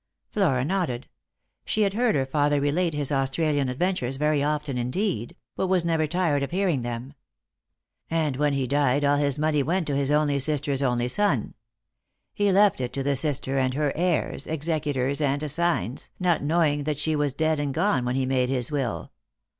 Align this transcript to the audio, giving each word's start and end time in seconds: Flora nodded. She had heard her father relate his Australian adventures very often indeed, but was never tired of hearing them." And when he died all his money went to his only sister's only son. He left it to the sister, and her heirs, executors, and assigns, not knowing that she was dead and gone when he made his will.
Flora 0.31 0.65
nodded. 0.65 1.07
She 1.63 1.83
had 1.83 1.93
heard 1.93 2.15
her 2.15 2.25
father 2.25 2.59
relate 2.59 2.95
his 2.95 3.11
Australian 3.11 3.69
adventures 3.69 4.15
very 4.17 4.41
often 4.41 4.75
indeed, 4.79 5.35
but 5.55 5.67
was 5.67 5.85
never 5.85 6.07
tired 6.07 6.41
of 6.41 6.49
hearing 6.49 6.81
them." 6.81 7.13
And 8.09 8.35
when 8.35 8.53
he 8.53 8.65
died 8.65 9.05
all 9.05 9.17
his 9.17 9.37
money 9.37 9.61
went 9.61 9.85
to 9.85 9.95
his 9.95 10.09
only 10.09 10.39
sister's 10.39 10.81
only 10.81 11.07
son. 11.07 11.53
He 12.33 12.51
left 12.51 12.81
it 12.81 12.93
to 12.93 13.03
the 13.03 13.15
sister, 13.15 13.59
and 13.59 13.75
her 13.75 13.93
heirs, 13.95 14.47
executors, 14.47 15.21
and 15.21 15.43
assigns, 15.43 16.09
not 16.19 16.41
knowing 16.41 16.85
that 16.85 16.97
she 16.97 17.15
was 17.15 17.31
dead 17.31 17.59
and 17.59 17.71
gone 17.71 18.03
when 18.03 18.15
he 18.15 18.25
made 18.25 18.49
his 18.49 18.71
will. 18.71 19.11